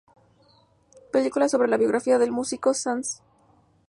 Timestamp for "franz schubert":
2.73-3.23